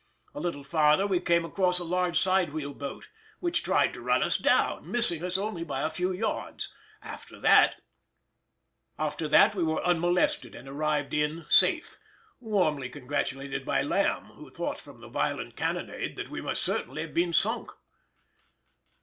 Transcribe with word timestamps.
A 0.33 0.39
little 0.39 0.63
farther 0.63 1.05
we 1.05 1.19
came 1.19 1.45
across 1.45 1.77
a 1.77 1.83
large 1.83 2.17
side 2.17 2.53
wheel 2.53 2.73
boat, 2.73 3.07
which 3.39 3.61
tried 3.61 3.93
to 3.93 4.01
run 4.01 4.23
us 4.23 4.35
down, 4.35 4.89
missing 4.91 5.23
us 5.23 5.37
only 5.37 5.63
by 5.63 5.83
a 5.83 5.91
few 5.91 6.11
yards; 6.11 6.73
after 7.03 7.39
that 7.39 7.75
we 9.53 9.61
were 9.63 9.83
unmolested 9.83 10.55
and 10.55 10.67
arrived 10.67 11.13
in 11.13 11.45
safe, 11.49 11.99
warmly 12.39 12.89
congratulated 12.89 13.63
by 13.63 13.83
Lamb, 13.83 14.23
who 14.33 14.49
thought 14.49 14.79
from 14.79 15.01
the 15.01 15.07
violent 15.07 15.55
cannonade 15.55 16.15
that 16.15 16.31
we 16.31 16.41
must 16.41 16.63
certainly 16.63 17.03
have 17.03 17.13
been 17.13 17.31
sunk. 17.31 17.71